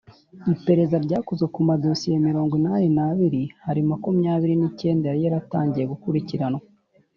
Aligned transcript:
iperereza 0.53 0.97
ryakozwe 1.05 1.45
ku 1.53 1.59
madosiye 1.67 2.15
mirongo 2.27 2.53
inani 2.59 2.87
n’abiri, 2.97 3.41
harimo 3.65 3.87
makumyabiri 3.93 4.53
n’icyenda 4.57 5.05
yari 5.07 5.21
yaratangiye 5.25 5.85
gukurikiranwa 5.91 6.61